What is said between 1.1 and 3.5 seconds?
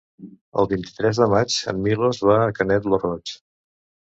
de maig en Milos va a Canet lo Roig.